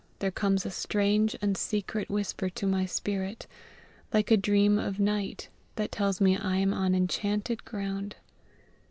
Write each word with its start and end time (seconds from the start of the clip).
There 0.17 0.31
comes 0.31 0.65
a 0.65 0.71
strange 0.71 1.35
and 1.43 1.55
secret 1.55 2.09
whisper 2.09 2.49
to 2.49 2.65
my.... 2.65 2.87
spirit, 2.87 3.45
like 4.11 4.31
a 4.31 4.35
dream 4.35 4.79
of 4.79 4.99
night, 4.99 5.49
that 5.75 5.91
tells 5.91 6.19
me 6.19 6.35
I 6.35 6.55
am 6.57 6.73
on 6.73 6.95
enchanted 6.95 7.63
ground. 7.65 8.15